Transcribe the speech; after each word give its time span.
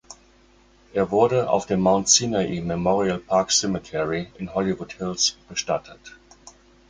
Er 0.93 1.11
wurde 1.11 1.47
auf 1.47 1.67
dem 1.67 1.79
Mount 1.81 2.09
Sinai 2.09 2.59
Memorial 2.61 3.19
Park 3.19 3.51
Cemetery 3.51 4.31
in 4.39 4.51
Hollywood 4.55 4.93
Hills 4.93 5.37
bestattet. 5.47 6.17